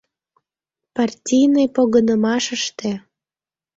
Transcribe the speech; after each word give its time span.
Партийный 0.95 1.67
погынымашыште! 1.75 2.91